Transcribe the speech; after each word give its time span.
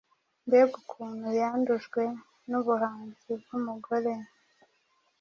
mbega 0.47 0.73
ukuntu 0.81 1.27
yandujwe 1.39 2.01
nubuhanzi 2.49 3.31
bwumugore, 3.41 4.11